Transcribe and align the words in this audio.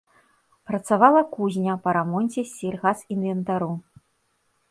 Працавала 0.69 1.21
кузня 1.35 1.75
па 1.83 1.93
рамонце 1.97 2.41
сельгасінвентару. 2.55 3.71